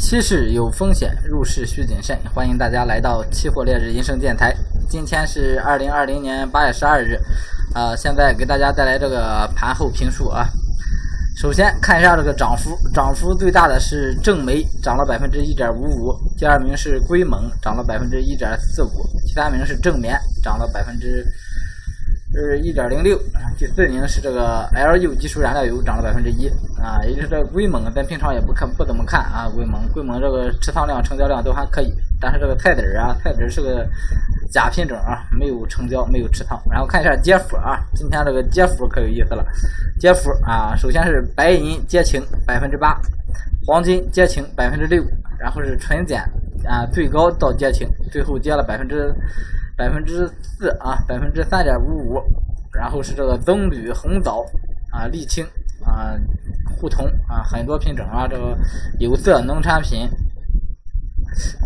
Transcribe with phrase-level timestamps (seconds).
[0.00, 2.18] 期市有风险，入市需谨慎。
[2.34, 4.56] 欢迎大家来到期货烈日银声电台。
[4.88, 7.20] 今天是二零二零年八月十二日，
[7.74, 10.48] 啊，现在给大家带来这个盘后评述啊。
[11.36, 21.24] 首先看一下这个涨幅，涨幅最大的是正煤，涨了百分之一点五五；第二名是硅锰，涨了百分之一点四五；第三名是正棉，涨了百分之。
[22.32, 23.18] 是一点零六，
[23.58, 26.46] 第四名是这个 LU 技术燃料油涨了百分之一
[26.80, 33.84] 啊，也就是这个硅锰，咱平常也不看不怎么看啊，硅锰硅锰这个持仓量、成交量都还可以，但是这个菜籽啊，菜籽是个
[34.48, 36.56] 假品种啊，没有成交，没有持仓。
[36.70, 39.44] 然后看一下跌幅啊，今天这个跌幅可有意思了，
[39.98, 42.96] 跌幅啊，首先是白银跌停百分之八，
[43.66, 45.02] 黄金跌停百分之六，
[45.36, 46.30] 然后是纯碱
[46.64, 49.12] 啊，最高到跌停，最后跌了百分之。
[49.80, 52.22] 百分之四啊，百分之三点五五，
[52.70, 54.44] 然后是这个棕榈、红枣
[54.92, 55.42] 啊、沥青
[55.82, 56.12] 啊、
[56.76, 58.54] 沪铜啊，很多品种啊，这个
[58.98, 60.06] 有色、农产品、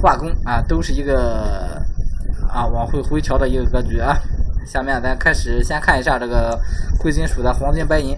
[0.01, 1.83] 化工啊，都是一个
[2.49, 4.17] 啊往回回调的一个格局啊。
[4.65, 6.57] 下面咱开始先看一下这个
[7.01, 8.17] 贵金属的黄金、白银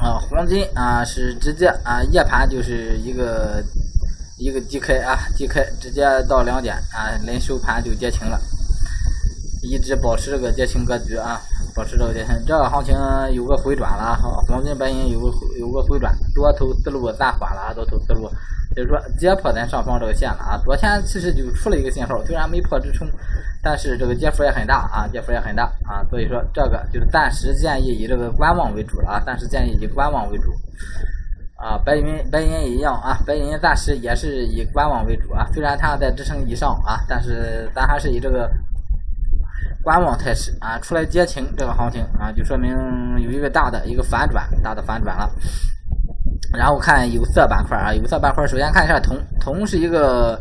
[0.00, 3.62] 啊，黄金啊是直接啊夜盘就是一个。
[4.42, 8.36] 一个低开啊，低开直接到两点啊，临收盘就跌停了，
[9.62, 11.40] 一直保持这个跌停格局啊，
[11.76, 12.34] 保持这个跌停。
[12.44, 12.92] 这个行情
[13.32, 14.18] 有个回转了，
[14.48, 18.28] 黄金白银有个有个回转，多头思路暂缓了，多头思路
[18.74, 20.60] 就是说跌破咱上方这个线了啊。
[20.64, 23.08] 昨天其实就出了一个信号，虽然没破支撑，
[23.62, 26.02] 但是这个跌幅也很大啊，跌幅也很大啊。
[26.10, 30.52] 所以说这个就是暂时建议以这个观望为主了啊，暂时建议以观望为主。
[31.62, 35.46] 啊，白银白银也一样啊，白银暂时也是以观望为主啊。
[35.54, 38.50] 虽然它在支撑以上啊，但是咱还是以这个
[39.80, 40.76] 观望态势啊。
[40.80, 42.76] 出来跌停这个行情啊，就说明
[43.20, 45.30] 有一个大的一个反转，大的反转了。
[46.52, 50.36] 然后看有色板块啊，有色板块首先看一下铜，铜是一个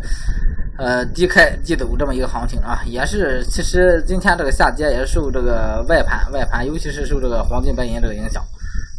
[0.80, 8.44] 呃低开低走这么一个行情啊，也是其实今天这个下跌也是受这个外盘外盘，尤其是受这个黄金白银这个影响。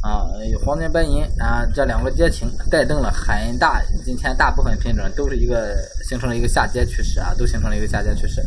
[0.03, 0.27] 啊，
[0.65, 8.43] 黄金白银啊，这两个跌停带动了很大，今天大部分品种都是一个形成了一个下跌趋势啊，都形成了一个下跌趋势。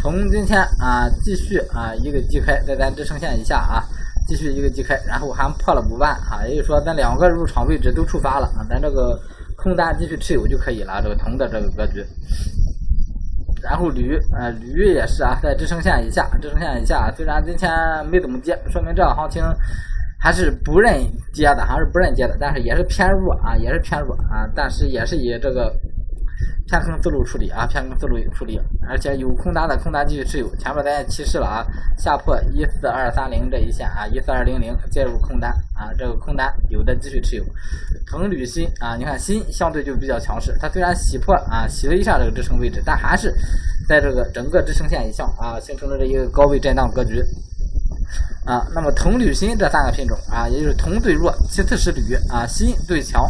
[0.00, 3.84] 从今天啊，继续啊一个低开，在咱支撑线以下啊，
[4.26, 9.20] 继续一个低开，然后还破了五万啊，也就是说咱两个入场位置都触发了啊，咱这个
[9.54, 12.02] 空单继续持有就可以了，这个铜的这个格局。
[13.62, 17.70] 然后铝啊，铝也是啊，在支撑线以下，支撑线以下，虽然今天
[18.10, 19.42] 没怎么跌，说明这个行情。
[20.18, 21.00] 还是不认
[21.32, 25.72] 跌的，还是不认跌的，但是也是偏弱啊，也是偏弱啊，但是也是以这个
[26.66, 31.64] 偏空思路处理啊，偏空思路处理，而且有空单的空单继续持有，前面咱也提示了啊，
[31.96, 37.44] 下破一四二三零这一线啊，一四二零零介入空单啊，这个空单有的继续持有。
[38.06, 43.32] 铜铝锌啊，你看锌相对就比较强势，它虽然洗破啊，洗了一下这个支撑位置，但还是
[43.88, 47.22] 在这个整个支撑线以上啊，形成了这一个高位震荡格局。
[48.46, 53.28] 啊，那么铜、铝、锌这三个品种啊，也就是铜最弱，其次是铝啊，锌最强。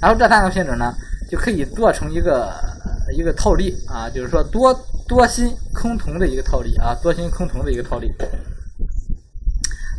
[0.00, 0.94] 然后这三个品种呢，
[1.30, 2.50] 就可以做成一个
[3.12, 4.72] 一个套利啊，就是说多
[5.06, 8.10] 多锌空铜的一个套利啊，多锌空铜的一个套利，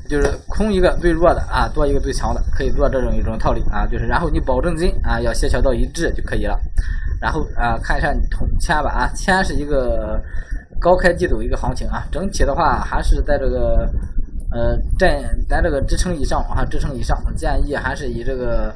[0.09, 6.59] 就是空一个最弱的啊，多一个最强的，可以做这种一种套利啊，就是然后你保证金啊要协调到一致就可以了。
[7.21, 10.19] 然后啊，看一下铜铅吧啊，铅是一个
[10.79, 13.87] 高开低走一个行情啊，整体的话还是在这个。
[14.55, 18.73] 呃，在咱这个支撑以上啊，支撑以上，建议还是以这个，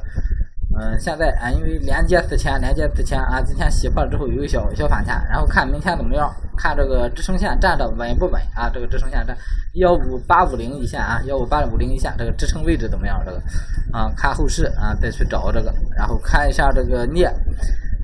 [0.78, 8.68] 嗯，现在啊，因为连接四千，连接四千啊，今天洗破了之后有一个小小反弹，然后看明天怎么样，看这个支撑线站的稳不稳啊？
[8.68, 9.34] 这个支撑线站
[9.76, 13.22] 幺五八五零一线啊，幺五八五零一线这个支撑位置怎么样？
[13.24, 13.40] 这个
[13.90, 17.32] 啊，看后市啊，再去找这个，然后看一下这个镍，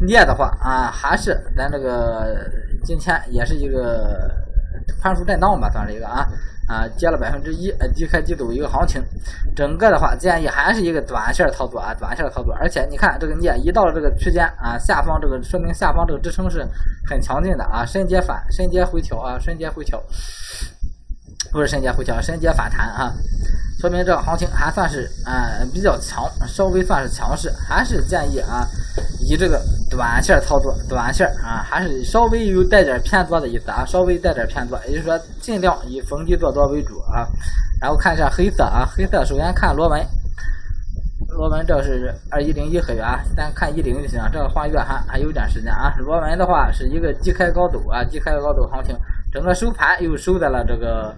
[0.00, 2.38] 镍的话啊，还是咱这个
[2.84, 4.30] 今天也是一个
[5.02, 6.26] 宽幅震荡吧，算是一个啊。
[6.68, 9.02] 啊，跌了百分之一，呃，低开低走一个行情，
[9.54, 12.52] 整个的话建议还是一个短线操作啊，短线操作。
[12.54, 16.66] 而且你看这个镍一到了这个区间啊，下方这个说明下方这个支撑是
[17.08, 20.02] 很强劲的啊，深阶反，深阶回调啊，深阶回调，
[21.52, 23.14] 不是深阶回调，深阶反弹啊。
[23.78, 28.66] 说明这个行情还算是啊比较强，稍微算是强势，还是建议啊
[29.20, 29.60] 以这个
[29.90, 37.26] 短线操作，短线啊还是稍微有带点偏多的意思啊，稍微带点偏多，也就是说尽量以逢低做多为主啊。
[37.80, 40.00] 然后看一下黑色啊，黑色首先看螺纹，
[41.28, 45.94] 螺纹这是二一零一合约啊，咱看一零就行，这个换月还还有点时间啊。
[45.98, 48.96] 螺纹的话是一个低开高走啊，低开高走行情，
[49.32, 51.14] 整个收盘又收在了这个。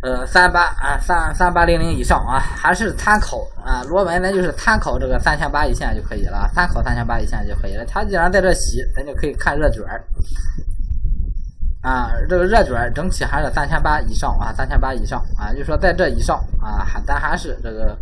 [0.00, 7.84] 呃三八啊三三八零零以上啊，还是参考啊螺纹，咱就是参考这个三千八一线就可以了，参考三千八一线就可以了。
[7.84, 9.84] 它既然在这洗，咱就可以看热卷
[11.82, 17.98] 啊，这个热卷整体还是三千八以上啊，三千八以上啊，就说在这以上啊，咱还是这个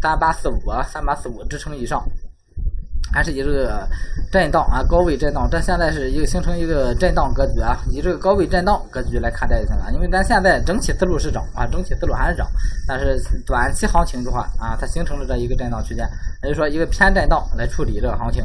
[0.00, 2.02] 三八四五三八四五支撑以上。
[3.14, 3.88] 还是以这个
[4.32, 9.92] 震荡啊，高位震荡，这现在是一个形成一个震荡格局啊，以这个高位震荡格局来看待就行了。
[9.92, 12.50] 因为咱现在整体思路是涨啊，整体思路还是涨，
[12.88, 16.04] 但是短期行情的话啊，它形成了这一个震荡区间，
[16.42, 18.44] 也就是说一个偏震荡来处理这个行情。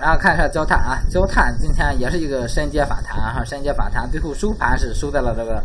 [0.00, 5.60] 然后看一下焦炭啊，焦炭今天也是一个深阶反弹啊，深阶反弹，最后收盘是收在了这个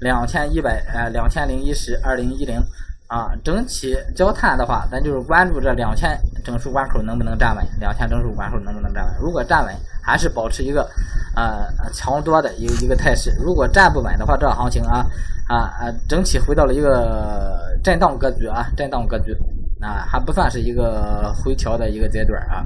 [0.00, 2.58] 两千一百呃两千零一十二零一零。
[3.06, 9.14] 啊，整体焦炭的话，咱就是关注这两千整数关口能不能站稳，两千整数关口能不能站稳。
[9.20, 10.88] 如果站稳，还是保持一个
[11.36, 15.06] 呃强多的一个一个态势；如果站不稳的话，这行情啊
[15.48, 19.32] 啊啊，整体回到了一个震荡格局啊，震荡格局
[19.80, 22.64] 啊，还不算是一个回调的一个阶段啊。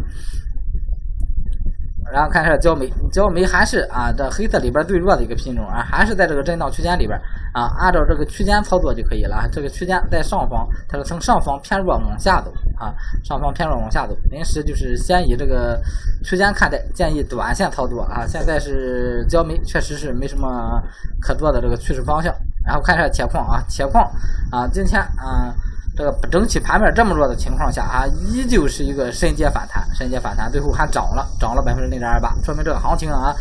[2.13, 7.19] 然后看一下焦煤，焦煤还是啊，这黑色里边最弱的一个品种啊，还是在这个震荡区间里边
[7.53, 9.49] 啊，按照这个区间操作就可以了。
[9.53, 14.17] 这个区间在上方，它是从上方偏弱往下走啊，上方偏弱往下走。
[14.31, 15.79] 临时就是先以这个
[16.25, 18.27] 区间看待，建议短线操作啊。
[18.27, 20.83] 现在是焦煤确实是没什么
[21.21, 22.35] 可做的这个趋势方向。
[22.65, 24.05] 然后看一下铁矿啊，铁矿
[24.51, 25.55] 啊，今天啊。
[25.99, 33.35] 这个整体盘面这么弱的情况下啊，依旧是一个深阶反弹，深阶反弹，最后还涨了，涨了百分之零点二八，说明这个行情啊，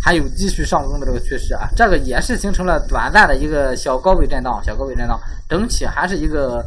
[0.00, 1.68] 还有继续上攻的这个趋势啊。
[1.74, 5.18] 这个也是形成了短暂的一个小高位震荡，小高位震荡，
[5.48, 6.64] 整体还是一个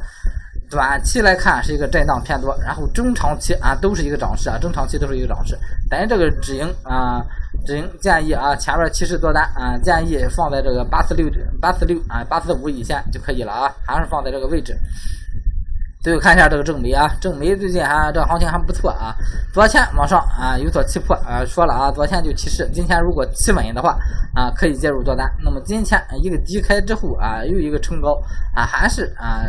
[0.69, 5.57] 短期来看是一个震荡偏多，然后中长期啊都是一个涨势啊，中长期都是一个涨势。
[5.89, 7.25] 咱这个止盈啊，
[7.65, 11.25] 止盈建议啊，前面七十多单啊，建议放在这个八四六
[11.61, 14.77] 八四六啊八四五以线就可以了啊，还是放在这个位置。
[16.07, 19.13] 最后看一下这个正煤啊，正煤最近啊这个行情还不错啊。
[19.51, 23.97] 昨天往上啊有所起破啊，说了啊，昨天就提示，今天如果企稳的话
[24.33, 25.29] 啊，可以介入做单。
[25.43, 28.17] 那么今天一个低开之后啊，又一个冲高
[28.55, 29.43] 啊，还是啊，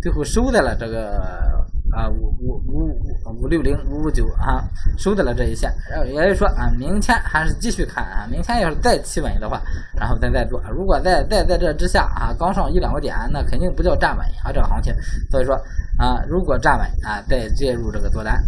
[0.00, 1.59] 最后收在了这个。
[1.92, 4.62] 啊，五五五五五六零五五九啊，
[4.96, 9.60] 收到了这一线，然后也就是说啊，明天还是继续看啊，明天要是再企稳的话，
[9.96, 10.62] 然后咱再做。
[10.70, 14.94] 如果再再在这之下啊，刚上一两个点，那肯定不叫站稳啊，这个行情。
[15.30, 15.54] 所以说
[15.98, 18.42] 啊，如果站稳啊，再介入这个多单。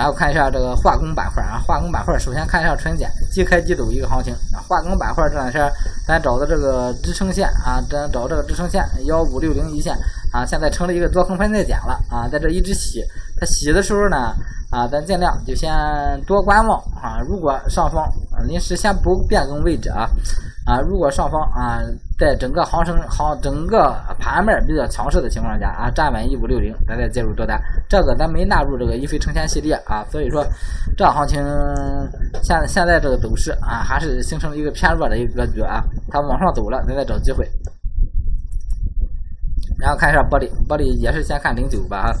[0.00, 4.34] 然后看一下这个化工板块啊，化工板块首先看一下纯碱，即开即走一个行情。
[4.66, 5.70] 化工板块这两天
[6.06, 9.94] 咱找的这个支撑线啊，咱找这个支撑线幺五六零一线
[10.32, 13.04] 啊，现在成了一个多空分界点了啊，在这一直洗，
[13.38, 14.34] 它洗的时候呢
[14.70, 15.70] 啊，咱尽量就先
[16.26, 18.02] 多观望啊，如果上方
[18.48, 20.08] 临时先不变更位置啊。
[20.70, 21.82] 啊，如果上方啊，
[22.16, 27.60] 在整个行情行整个盘面比较强势的情况下啊，站稳一五六零，咱再介入多单。
[27.88, 30.46] 这个咱没纳入这个一飞冲天系列啊，所以说
[30.96, 31.42] 这行情
[32.40, 35.82] 现现在这个走势啊，还是形成了一个偏弱的一个格局啊。
[36.08, 37.44] 它往上走了，咱再找机会。
[39.80, 42.14] 然后看一下玻璃，玻璃也是先看零九吧啊。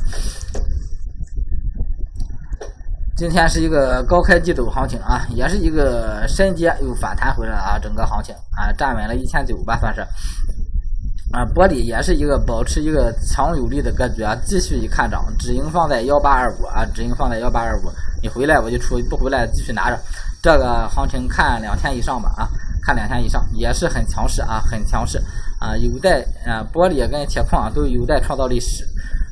[3.20, 10.00] 今天是一个高开低走行情啊，也是一个深跌又反弹回来啊，整个行情啊站稳了一千九吧，算是
[11.30, 17.92] 啊，玻璃也是一个保持一个强有力的格局啊，继续一看涨，止盈放在幺八二五啊，止盈放在幺八二五，
[18.22, 20.00] 你回来我就出，不回来继续拿着，
[20.40, 22.48] 这个行情看两天以上吧啊，
[22.82, 25.22] 看两天以上也是很强势啊，很强势
[25.58, 28.88] 啊，有待啊，玻璃跟铁矿都有待创造历史。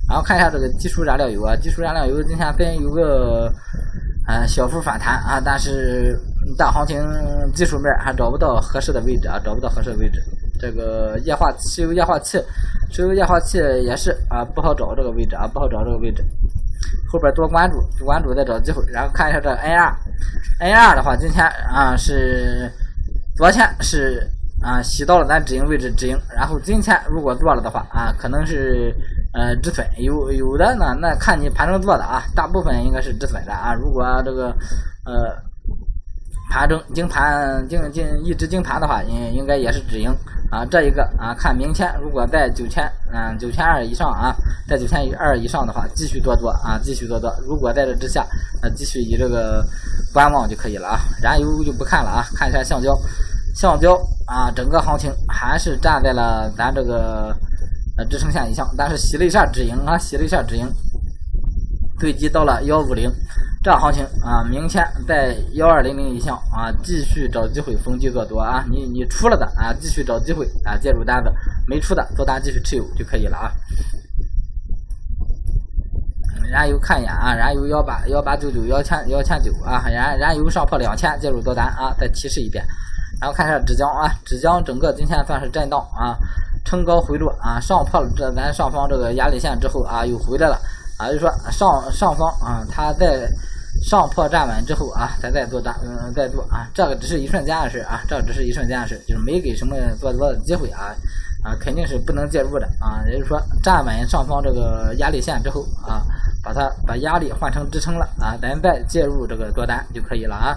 [0.08, 3.52] 然后看一下这个基础燃料油啊，基础燃料油今天虽然有个
[4.26, 6.18] 呃小幅反弹啊，但是
[6.56, 6.98] 大行情
[7.54, 10.22] 技术面还找不到合适的位置啊，找不到合适的位置。
[10.58, 12.42] 这个液化汽油液化气，
[12.90, 16.24] 石油液化气也是啊，不好找这个位置啊，不好找这个位置。
[17.10, 18.82] 后边多关注，多关注再找机会。
[18.90, 19.94] 然后看一下这 N 二
[20.60, 22.70] ，N 二的话今天啊是
[23.36, 24.26] 昨天是
[24.62, 28.94] 啊洗到了咱止盈位置止盈，然后今天如果做了的话啊，可能是。
[29.34, 33.74] 呃，止损有有的呢，那看你盘中做的啊，大部分应该是止损的啊。
[33.74, 34.48] 如果这个
[35.04, 35.36] 呃
[36.50, 40.10] 盘中经盘经经一直经盘的话，应应该也是止盈
[40.50, 40.64] 啊。
[40.64, 44.34] 这一个啊，看明天如果在九千嗯九千二以上啊，
[44.66, 47.30] 在九千二以上的话，继续多做啊，继续多做。
[47.46, 48.26] 如果在这之下，
[48.62, 49.62] 那继续以这个
[50.10, 50.98] 观望就可以了啊。
[51.22, 52.98] 燃油就不看了啊，看一下橡胶，
[53.58, 57.36] 橡胶啊，整个行情还是站在了咱这个。
[57.96, 60.64] 呃，支撑线以上，但是洗了一下止盈啊，洗了一下止盈，
[61.98, 63.10] 最低到了幺五零，
[63.60, 68.64] 这行情啊，明天在幺二零零以上啊，继续找机会逢低做多啊。
[68.70, 71.28] 你你出了的啊，继续找机会啊，介入单子；
[71.66, 73.50] 没出的做单继续持有就可以了啊。
[76.48, 82.64] 燃油看一眼啊，燃油幺八幺八九九幺千幺千九啊，燃燃油上破两千介入多单啊，再提示一遍。
[83.20, 86.16] 然后看一下纸浆啊，纸浆整个今天算是震荡啊，
[86.64, 90.56] 冲高回落啊，上破了这咱上方这个压力线之后啊，又回来了
[90.98, 93.28] 啊，就说上上方啊，它在
[93.82, 100.94] 上破站稳之后啊，咱再做单，嗯，再做啊，这个只是一瞬间的事啊，这只是一瞬间的事，就是没给什么做多的机会啊
[101.42, 106.02] 啊，肯定是不能介入的啊，也就是说站稳上方这个压力线之后啊，
[106.42, 110.56] 把它把压力换成支撑了啊，咱再介入这个多单就可以了啊。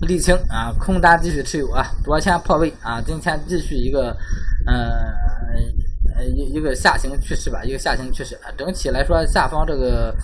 [0.00, 4.16] 沥青啊，空单继续持有啊，昨天破位啊，今天继续一个，
[4.66, 5.12] 呃，
[6.24, 8.38] 一一个下行趋势吧，一个下行趋势。
[8.56, 10.14] 整体来说，下方这个，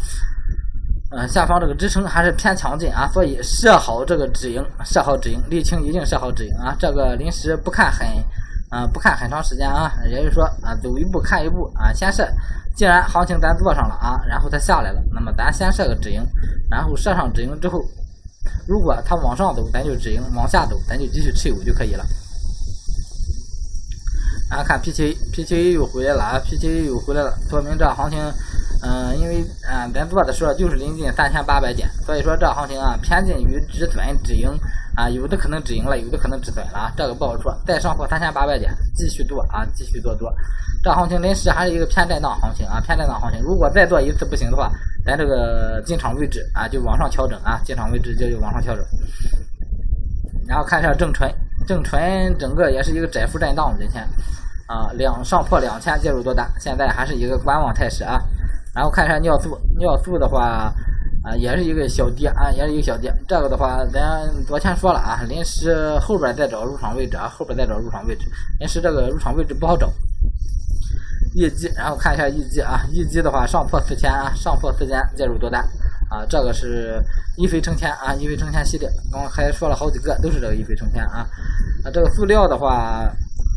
[1.10, 6.74] 呃，下方这个支撑还是偏强劲啊，所以设好这个止盈，设好止盈，沥青一定设好止盈啊。
[6.78, 8.08] 这个临时不看很，
[8.70, 12.26] 啊，不看很长时间啊，也就是说啊，走一步看一步啊，先设。
[12.74, 16.22] 既然行情咱做上了啊，然后它下来了，那么咱先设个止盈，
[16.70, 17.84] 然后设上止盈之后。
[18.66, 22.04] 如果它往上走，咱就止盈；往下走，咱就继续持有就可以了。
[24.48, 28.18] 然后看 P 七 P 七又回来了啊，P 七又回来了，说明这行情，
[28.80, 34.48] 嗯，因为嗯，咱做的时候就是临近三千八百点，所以说这行情啊偏近于止损止盈
[34.94, 37.52] 啊，有的可能止盈了，有的可能止损了，这个不好说。
[37.66, 40.32] 再上破三千八百点，继续做啊，继续做多。
[40.80, 43.40] 这行情临时还是一个偏震荡行情啊，偏震荡行情。
[43.42, 44.70] 如果再做一次不行的话，
[45.06, 48.84] 咱这个进场位置啊，就往上调整啊，进场位置就就往上调整。
[50.48, 51.32] 然后看一下正纯，
[51.66, 54.02] 正纯整个也是一个窄幅震荡，今天
[54.66, 58.20] 啊两上破两千介入多单，现在还是一个观望态势啊。
[58.74, 60.72] 然后看一下尿素，尿素的话
[61.24, 63.12] 啊也是一个小跌啊，也是一个小跌。
[63.28, 68.26] 这个的话，咱昨天说了啊，临时后边再找入场位置啊，后边再找入场位置，
[68.58, 69.92] 临时这个入场位置不好找。
[71.36, 75.62] 业绩，然后看一下业绩啊，业绩的话上破四千啊，上破四千介入多单
[76.08, 76.98] 啊，这个是
[77.36, 81.28] 一飞冲天啊，一飞冲天系列，刚刚还说了好几个，都是这个一飞冲天啊。
[81.84, 83.12] 啊，这个塑料的话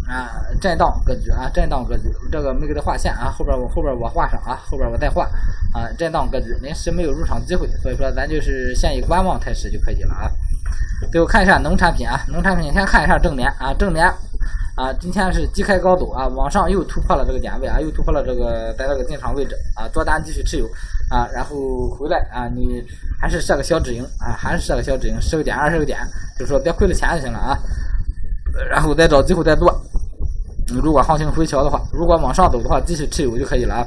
[0.10, 5.24] 啊，震荡格局啊，震荡格局，这个没给它画线啊，后边我后边我画上啊，后边我再画
[5.74, 10.30] 啊，震荡格局，临时没有入场机会，所以说咱就是先以观望态势就可以了啊。
[11.14, 14.14] 最后看一下农产品啊，农产品先看一下正棉啊，正棉。
[14.80, 20.66] 啊，今天是低开高走啊，往上又突破了这个点位啊，又突破了这个在这个进场位置啊，多单继续持有
[21.10, 22.82] 啊，然后回来啊，你
[23.20, 26.00] 还是设个小止盈啊，还是设个小止盈，十个点二十个点，
[26.38, 27.60] 就是说别亏了钱就行了啊，
[28.70, 29.70] 然后再找机会再做。
[30.70, 33.86] 你如果行情回调的话，如果往上走的话，继续持有就可以了啊。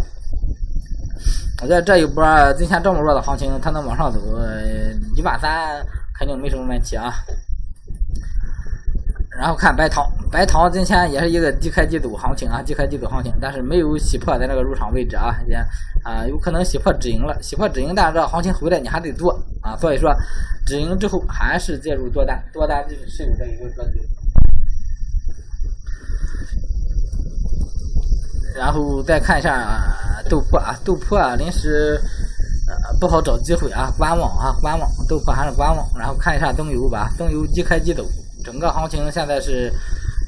[1.63, 2.23] 我觉得这一波
[2.59, 4.21] 今天这么弱的行情，它能往上走
[5.17, 5.83] 一万三，
[6.19, 7.15] 肯定没什么问题啊。
[9.39, 15.57] 然后看白糖，白糖今天也是一个低开低走行情啊，低开低走行情，但是没有洗破咱这个入场位置啊，也
[16.05, 20.15] 啊有可能洗破止盈了，洗破止盈，但是这行情回来你还得做啊，所以说
[20.67, 24.01] 止盈之后还是介入多单，多单就是持有这一个格局。
[28.55, 29.83] 然后再看一下
[30.29, 31.99] 豆粕啊，豆粕啊临时
[33.01, 35.89] 不好找机会啊，观望啊观望，豆粕还是观望。
[35.99, 38.05] 然后看一下棕油吧，棕油低开低走。
[38.45, 39.73] 整个行情现在是，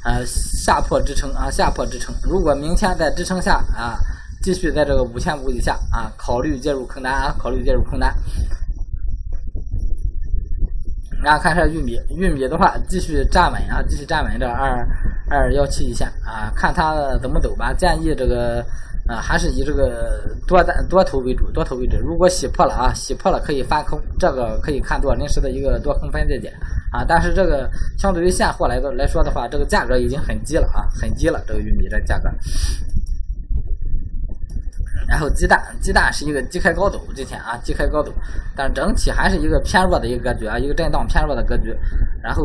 [0.05, 2.15] 呃，下破支撑啊，下破支撑。
[2.23, 3.99] 如果明天在支撑下啊，
[4.43, 8.15] 继续在这个五千五以下啊，考虑介入空单啊，考虑介入空单。
[11.23, 14.87] 然后看一下玉米，玉米的话继续站稳啊，继续站稳这二
[15.31, 17.73] 二幺七一线啊，看它怎么走吧。
[17.73, 18.65] 建议这个。
[19.07, 21.99] 啊，还是以这个多单多头为主，多头为主。
[21.99, 26.55] 如果洗破了啊，洗破了可以翻空，这个可以看作临时的一个多空分界点
[26.95, 27.05] 啊。
[27.07, 31.43] 但是这个相对于现货来的来说的话，这个价格已经很低了啊，很低了。
[31.47, 32.31] 这个玉米的价格。
[35.09, 38.13] 然后鸡蛋，鸡蛋是一个低开高走，今天啊低开高走，
[38.57, 41.77] 但整体还是一个偏弱的一个格局啊，一个震荡偏弱的格局。
[42.23, 42.45] 然后。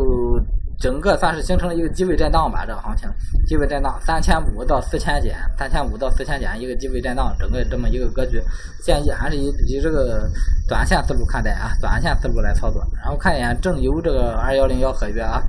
[0.79, 3.09] 整个算是形成了一个低位震荡吧，这个行情
[3.45, 8.41] 低位震荡，三千五到四千点，三千五到四千点一个低位震荡，整个这么一个格局，
[8.81, 10.29] 建议还是以以这个
[10.69, 12.81] 短线思路看待啊，短线思路来操作。
[12.95, 15.43] 然后看一眼正油这个二幺零幺合约啊，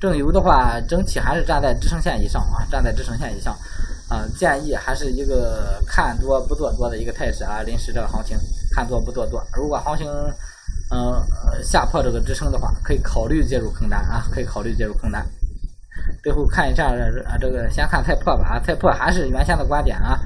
[0.00, 3.52] 正油的话整体还是站在支撑线以上啊，站在支撑线以上
[4.08, 8.38] 啊，建议还是一个看多不做多的一个态势啊，临时这个行情
[8.72, 10.06] 看多不做多，如果行情。
[10.90, 11.22] 嗯，
[11.62, 15.24] 下破这个支撑的话，可以考虑介入空单啊，可以考虑介入空单。
[16.22, 16.86] 最后看一下
[17.26, 20.18] 啊，这个先看菜破吧啊，菜破还是原先的观点啊，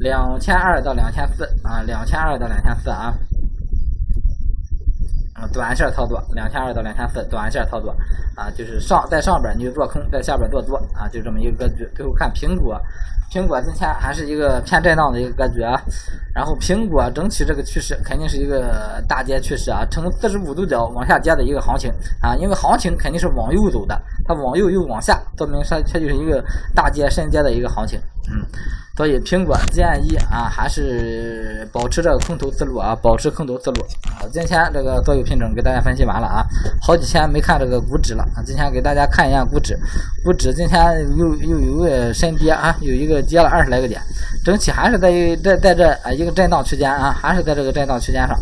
[0.00, 3.14] 两千二到两千四啊，两千二到两千四啊。
[5.52, 7.90] 短线操作，两千二到两千四，短线操作
[8.36, 11.88] 啊，就是上在上边你就做空，在下边做多啊，就这么一个格局。
[11.94, 12.80] 最后看苹果，
[13.30, 15.80] 苹果今天还是一个偏震荡的一个格局啊。
[16.34, 26.42] 然后苹果整体这个趋势肯定是一个大跌趋势啊，呈四十五度角往下跌的一个行情啊，因为行情肯定是往右走的，它往右又往下，说明它它就是一个
[26.74, 28.44] 大跌深跌的一个行情，嗯。
[28.94, 34.28] 所以苹果建议啊，还是保持这个空头思路啊，保持空头思路啊。
[34.30, 36.44] 今天这个所有品种给大家分析完了啊，
[36.82, 38.44] 好几天没看这个股指了啊。
[38.44, 39.74] 今天给大家看一下股指，
[40.22, 40.78] 股指今天
[41.16, 43.98] 又又有个深跌啊，有一个跌了二十来个点，
[44.44, 48.38] 整体还是在在在这啊一个震荡区间啊，还是在这个震荡区间上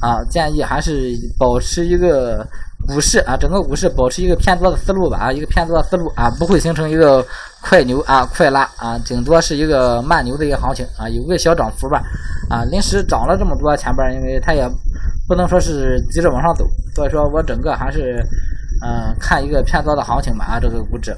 [0.00, 0.22] 啊。
[0.28, 2.46] 建议还是保持一个。
[2.86, 7.24] 股市啊，整个股市保持一个偏多的思路吧啊，一个偏多的思路啊，不会形成一个
[7.66, 12.02] 快牛啊、快拉啊，顶多是一个慢牛的一个行情啊，有个小涨幅吧
[12.50, 14.68] 啊，临时涨了这么多，前边因为它也
[15.26, 18.22] 不能说是急着往上走，所以说我整个还是
[18.82, 21.16] 嗯看一个偏多的行情吧啊，这个股指，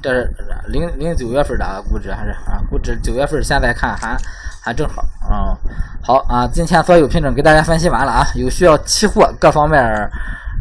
[0.00, 0.32] 这是
[0.68, 4.16] 零零九月份的股指还是啊，股指九月份现在看还。
[4.64, 5.58] 还正好啊，
[6.04, 9.82] 好啊，今天所有品种给大家分析完了啊，有需要期货各方面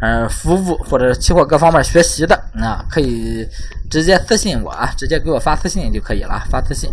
[0.02, 3.48] 嗯服务或者期货各方面学习的啊，可以
[3.90, 6.90] 直接私信我啊，直接给我发私信就可以了，发私信。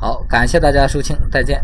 [0.00, 1.62] 好，感谢大家收听，再见。